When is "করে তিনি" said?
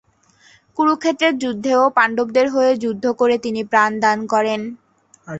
3.19-3.61